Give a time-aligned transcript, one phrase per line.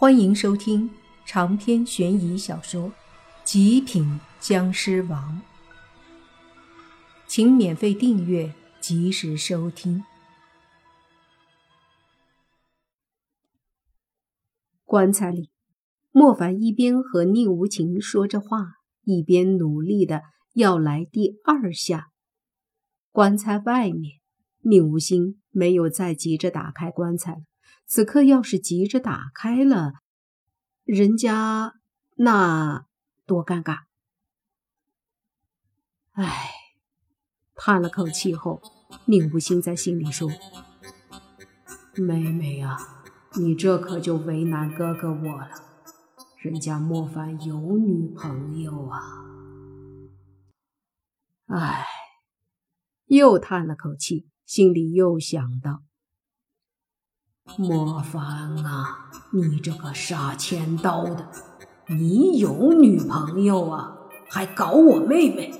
[0.00, 0.88] 欢迎收听
[1.26, 2.88] 长篇悬疑小说
[3.42, 5.42] 《极品僵尸王》，
[7.26, 10.04] 请免费订阅，及时收听。
[14.84, 15.50] 棺材里，
[16.12, 20.22] 莫凡一边和宁无情说着话，一边努力的
[20.54, 22.12] 要来第二下。
[23.10, 24.20] 棺材外面，
[24.60, 27.42] 宁无心没有再急着打开棺材了。
[27.88, 29.94] 此刻要是急着打开了，
[30.84, 31.80] 人家
[32.16, 32.84] 那
[33.24, 33.84] 多尴尬！
[36.12, 36.50] 唉，
[37.54, 38.60] 叹了口气后，
[39.06, 40.30] 宁无心在心里说
[41.96, 43.04] ：“妹妹啊，
[43.36, 45.48] 你这可就为难哥哥我了。
[46.36, 49.00] 人家莫凡有女朋友啊！”
[51.48, 51.86] 唉，
[53.06, 55.87] 又叹了口气，心里又想到。
[57.56, 61.30] 莫凡啊，你这个杀千刀的，
[61.88, 63.96] 你有女朋友啊，
[64.28, 65.52] 还搞我妹妹？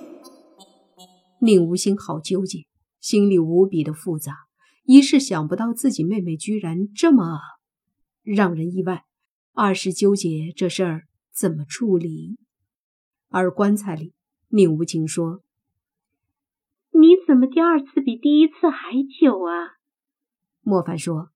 [1.41, 2.67] 宁无心好纠结，
[3.01, 4.35] 心里无比的复杂。
[4.85, 7.39] 一是想不到自己妹妹居然这么
[8.23, 9.05] 让人意外，
[9.53, 12.39] 二是纠结这事儿怎么处理。
[13.29, 14.13] 而棺材里，
[14.49, 15.43] 宁无情说
[16.93, 19.79] ：“你怎么第二次比第一次还久啊？”
[20.63, 21.31] 莫凡说。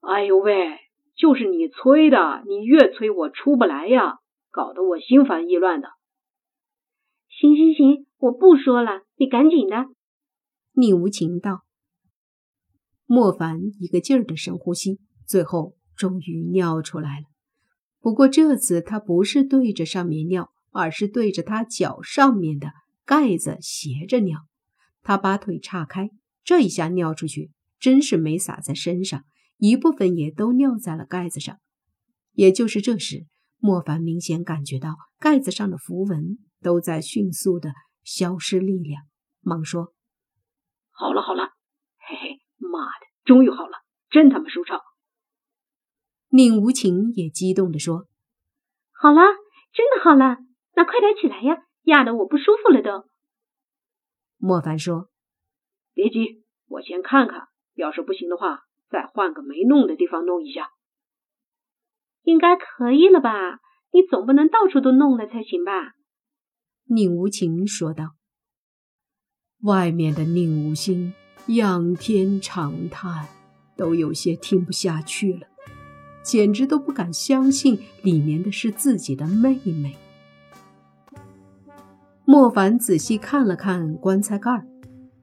[0.00, 0.78] 哎呦喂，
[1.16, 4.18] 就是你催的，你越催我出不来呀，
[4.50, 5.88] 搞得我心烦意乱的。
[7.28, 9.86] 行行行，我不说了，你赶紧的。
[10.72, 11.64] 宁无情道。
[13.06, 17.26] 莫凡一个劲儿的深呼吸，最后终于尿出来了。
[18.00, 22.68] 不过这次他不是对着上面尿，而是对着他脚上面的
[23.04, 24.40] 盖子斜着尿。
[25.02, 26.10] 他把腿岔开，
[26.44, 29.24] 这一下尿出去，真是没洒在身上。
[29.58, 31.58] 一部分也都尿在了盖子上，
[32.32, 33.26] 也就是这时，
[33.58, 37.72] 莫凡明显感觉到盖子上的符文都在迅速的
[38.04, 39.02] 消失力量，
[39.40, 39.92] 忙说
[40.94, 41.54] ：“好了好了，
[41.98, 43.72] 嘿嘿，妈的，终于好了，
[44.10, 44.80] 真他妈舒畅。”
[46.30, 48.06] 宁无情也激动的说
[48.94, 49.20] ：“好了，
[49.72, 50.38] 真的好了，
[50.76, 53.08] 那快点起来呀，压得我不舒服了都。”
[54.38, 55.10] 莫凡说
[55.94, 60.70] ：“别急，我先看看，要是不行的话。”再换个没弄的地方弄一下，
[62.22, 63.60] 应该可以了吧？
[63.92, 65.94] 你总不能到处都弄了才行吧？
[66.84, 68.16] 宁无情说道。
[69.62, 71.14] 外面的宁无心
[71.48, 73.28] 仰天长叹，
[73.76, 75.46] 都有些听不下去了，
[76.22, 79.96] 简直都不敢相信里面的是自己的妹妹。
[82.24, 84.66] 莫凡仔细看了看棺材盖，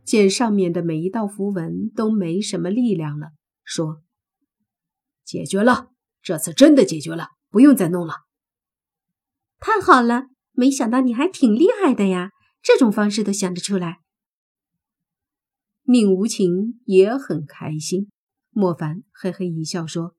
[0.03, 3.29] 见上面的每一道符文都没什么力量了。
[3.65, 4.03] 说
[5.25, 8.25] ：“解决了，这次真的解决了，不用再弄了。
[9.59, 12.29] 太好了，没想到你还挺厉害的呀，
[12.61, 13.99] 这种方式都想得出来。”
[15.87, 18.09] 宁无情也很开心。
[18.51, 20.15] 莫凡嘿嘿一笑说：“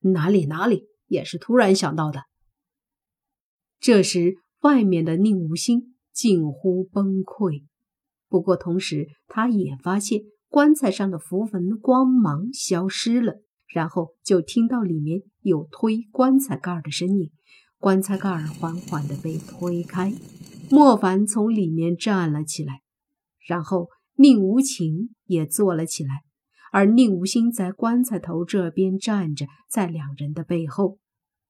[0.00, 2.24] 哪里哪里，也是突然想到的。”
[3.78, 7.64] 这时，外面的宁无心近乎崩溃，
[8.28, 10.22] 不过同时他也发现。
[10.50, 17.30] 棺材上的符文光芒消失了，然后就听到里面有推棺材盖的声音。
[17.78, 20.12] 棺材盖缓缓地被推开，
[20.68, 22.82] 莫凡从里面站了起来，
[23.46, 26.24] 然后宁无情也坐了起来，
[26.72, 30.98] 而宁无心在棺材头这边站着，在两人的背后，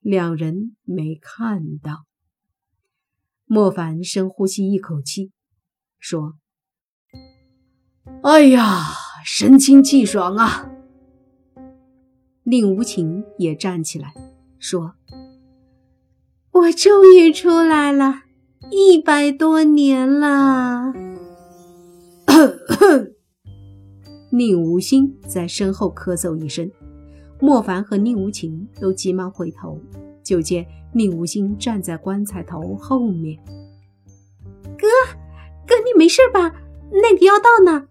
[0.00, 2.05] 两人没看到。
[3.47, 5.32] 莫凡深呼吸一口气，
[5.99, 6.34] 说。
[8.22, 8.82] 哎呀，
[9.25, 10.71] 神清气爽啊！
[12.44, 14.12] 宁无情也站起来
[14.59, 14.94] 说
[16.53, 18.22] ：“我终于出来了，
[18.70, 20.93] 一百多年了。
[24.32, 26.70] ”宁无心在身后咳嗽一声，
[27.41, 29.81] 莫凡和宁无情都急忙回头，
[30.23, 33.38] 就见宁无心站在棺材头后面。
[34.79, 34.87] 哥，
[35.67, 36.52] 哥，你没事吧？
[36.90, 37.87] 那个妖道呢？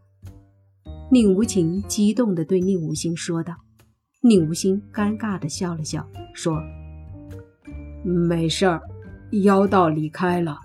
[1.11, 3.55] 宁无情激动地对宁无心说道
[4.21, 6.61] ：“宁无心尴尬地笑了笑，说
[8.05, 8.79] ：‘没事儿，
[9.43, 10.59] 妖道离开了。’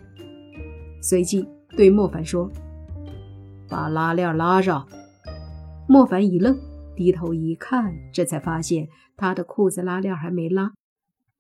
[1.01, 2.53] 随即对莫凡说
[3.71, 4.87] ：‘把拉链拉上。’
[5.89, 6.59] 莫凡一愣，
[6.95, 10.75] 低头一看，这才发现他的裤子拉链还没拉，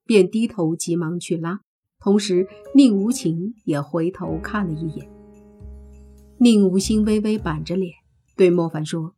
[0.06, 1.60] 便低头急忙去拉。
[2.00, 5.06] 同时，宁无情也回头看了一眼，
[6.38, 7.92] 宁无心微微板着脸。”
[8.36, 9.14] 对莫凡说：“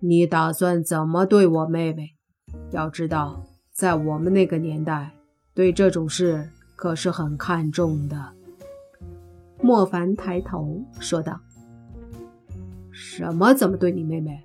[0.00, 2.10] 你打算怎么对我妹妹？
[2.70, 5.12] 要知道，在我们那个年代，
[5.52, 8.32] 对这种事可是很看重的。
[9.60, 11.40] 莫凡抬头说道
[12.92, 13.52] ：“什么？
[13.52, 14.44] 怎么对你妹妹？”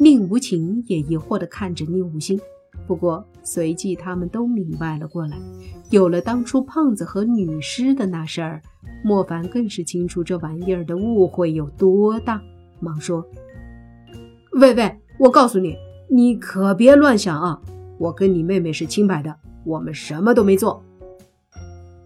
[0.00, 2.40] 宁无情也疑惑地看着宁无心，
[2.88, 5.36] 不过随即他们都明白了过来。
[5.90, 8.62] 有了当初胖子和女尸的那事儿，
[9.04, 12.40] 莫凡更是清楚这玩意儿的误会有多大，
[12.80, 13.22] 忙说
[14.58, 15.76] ：“喂喂，我告诉你，
[16.10, 17.60] 你可别乱想啊！
[17.98, 20.82] 我跟你妹妹是清白的，我们什么都没做。”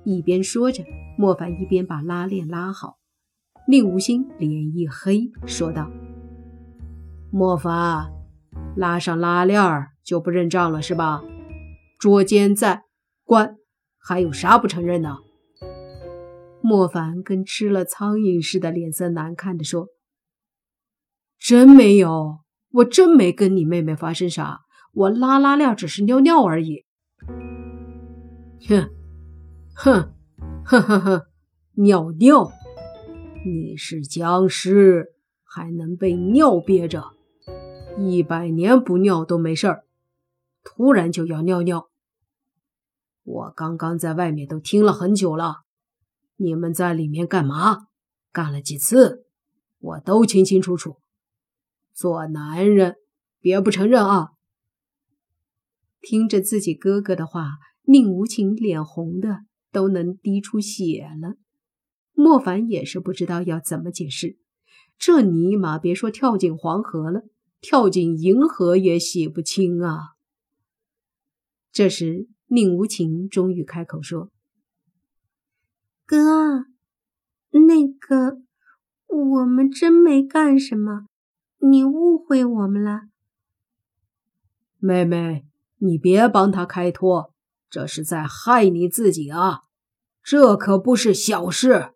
[0.05, 0.82] 一边说着，
[1.17, 2.99] 莫凡一边把拉链拉好。
[3.69, 5.88] 宁无心脸一黑，说道。
[7.31, 8.11] 莫凡，
[8.75, 11.22] 拉上拉链儿就不认账了是吧？
[11.99, 12.84] 捉奸在，
[13.25, 13.56] 关，
[13.99, 15.16] 还有啥不承认的？
[16.60, 19.88] 莫凡跟吃了苍蝇似的，脸色难看的说
[21.38, 22.38] ：“真没有，
[22.70, 24.60] 我真没跟你妹妹发生啥，
[24.93, 26.84] 我拉拉链只是尿尿而已。”
[28.69, 28.90] 哼，
[29.75, 30.12] 哼，
[30.64, 31.22] 哼哼哼，
[31.75, 32.50] 尿尿？
[33.44, 37.02] 你是僵尸，还能被尿憋着？
[37.98, 39.84] 一百年不尿都没事儿，
[40.64, 41.88] 突然就要尿尿。
[43.25, 45.62] 我刚刚在外面都听了很久了，
[46.37, 47.87] 你们在里面干嘛？
[48.32, 49.26] 干了几次？
[49.79, 50.97] 我都清清楚楚。
[51.93, 52.97] 做男人
[53.41, 54.31] 别不承认啊！
[56.00, 57.50] 听着自己哥哥的话，
[57.82, 61.35] 宁无情脸红的都能滴出血了。
[62.12, 64.38] 莫凡也是不知道要怎么解释，
[64.99, 67.23] 这尼玛别说跳进黄河了。
[67.61, 69.99] 跳进银河也洗不清啊！
[71.72, 74.30] 这时，宁无情终于开口说
[76.04, 76.66] ：“哥，
[77.50, 78.42] 那个，
[79.06, 81.06] 我们真没干什么，
[81.58, 83.04] 你误会我们了。”
[84.78, 85.46] 妹妹，
[85.78, 87.32] 你别帮他开脱，
[87.70, 89.62] 这是在害你自己啊！
[90.22, 91.94] 这可不是小事。”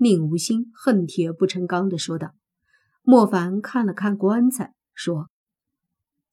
[0.00, 2.34] 宁无心恨铁不成钢的说道。
[3.02, 5.28] 莫凡看了看棺材，说：“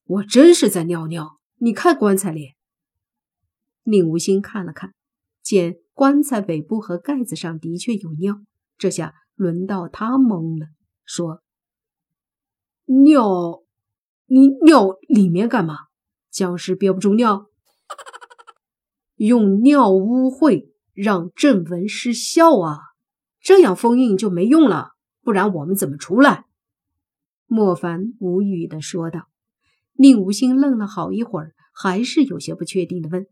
[0.05, 2.53] 我真是在尿尿，你看棺材里。”
[3.87, 4.95] 宁无心看了看，
[5.43, 8.41] 见棺材尾部和盖子上的确有尿，
[8.77, 10.67] 这下轮到他懵了，
[11.05, 11.43] 说
[13.03, 13.63] ：“尿，
[14.25, 15.75] 你尿里面干嘛？
[16.31, 17.45] 僵尸憋不住尿，
[19.17, 22.79] 用尿污秽让阵纹失效啊，
[23.39, 26.45] 这样封印就没用了，不然我们怎么出来？”
[27.45, 29.29] 莫凡无语的说道。
[29.97, 33.27] 宁无心愣了好一会儿，还是有些不确定的问：“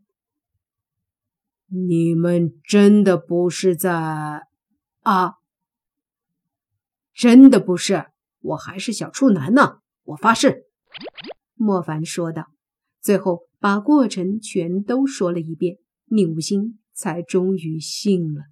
[1.68, 4.48] 你们真的不是在……
[5.02, 5.34] 啊？
[7.12, 8.06] 真的不是？
[8.40, 10.64] 我还是小处男呢，我发誓。”
[11.54, 12.46] 莫凡说道，
[13.00, 18.42] 最后把过程全都说了一遍，宁无心才终于信了。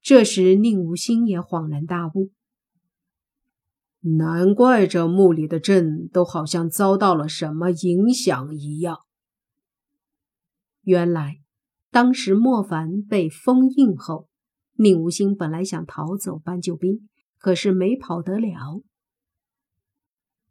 [0.00, 2.30] 这时，宁无心也恍然大悟。
[4.16, 9.00] 难怪这墓里的阵都好像遭到了什么影响一样。
[10.82, 11.40] 原来，
[11.90, 14.28] 当时莫凡被封印后，
[14.76, 17.08] 宁无心本来想逃走搬救兵，
[17.38, 18.82] 可是没跑得了。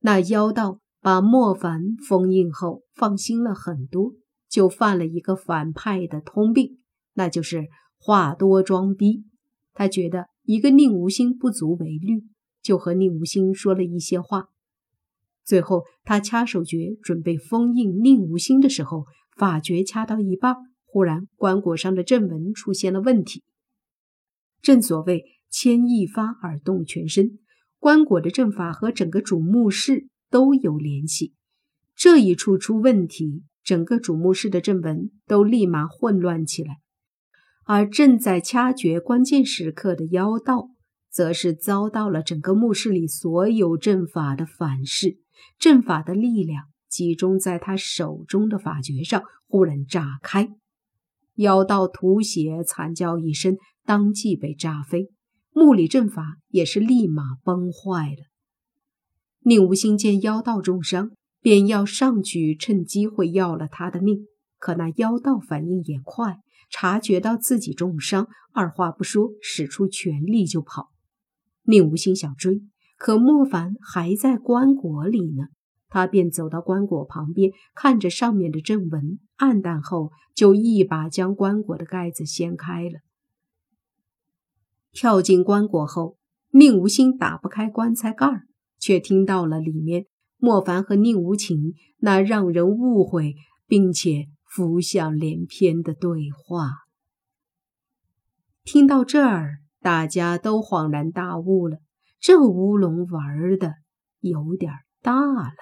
[0.01, 4.13] 那妖道把莫凡封印后，放心了很多，
[4.47, 6.79] 就犯了一个反派的通病，
[7.13, 7.67] 那就是
[7.97, 9.25] 话多装逼。
[9.73, 12.23] 他觉得一个宁无心不足为虑。
[12.67, 14.49] 就和宁无心说了一些话，
[15.45, 19.05] 最后他掐手诀准备封印宁无心的时候，
[19.37, 23.41] 法诀掐到一半，忽然棺椁上的阵纹出现了问题。
[24.61, 27.39] 正所谓牵一发而动全身，
[27.79, 31.35] 棺椁的阵法和整个主墓室都有联系。
[31.95, 36.79] 这一处出问题，整个主墓室的阵纹都立马混乱起来。
[37.63, 40.71] 而正在掐诀关键时刻的妖道。
[41.17, 45.17] 则是遭到了整个墓室里所有阵法的反噬，
[45.57, 50.49] 阵法的力量集中在他手中的法诀上，忽然炸开，
[51.37, 55.09] 妖道吐血惨叫一声，当即被炸飞，
[55.53, 58.27] 墓里阵法也是立马崩坏了。
[59.39, 61.09] 宁无心见妖道重伤，
[61.41, 64.27] 便要上去趁机会要了他的命，
[64.59, 66.37] 可那妖道反应也快，
[66.69, 70.91] 察觉到自己重伤，二话不说，使出全力就跑。
[71.67, 72.61] 宁无心想追，
[72.97, 75.47] 可莫凡还在棺椁里呢。
[75.89, 82.99] 他便走到棺椁旁边，看着上面的正文暗淡后，就一把将棺椁的盖子掀开了。
[84.91, 86.17] 跳进棺椁后，
[86.51, 88.47] 宁无心打不开棺材盖儿，
[88.79, 90.05] 却听到了里面
[90.37, 93.35] 莫凡和宁无情那让人误会
[93.67, 96.71] 并且浮想联翩的对话。
[98.63, 101.77] 听到这儿，大家都恍然大悟了，
[102.19, 103.75] 这乌龙玩的
[104.19, 105.53] 有点大了。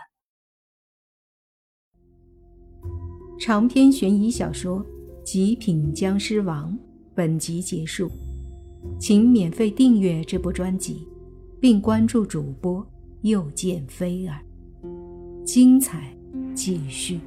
[3.37, 4.79] 长篇悬疑小说
[5.23, 6.71] 《极品僵尸王》
[7.13, 8.09] 本集结束，
[8.99, 11.07] 请免费订阅这部专辑，
[11.59, 12.85] 并关注主播
[13.21, 14.39] 又见菲儿。
[15.45, 16.17] 精彩
[16.55, 17.19] 继续。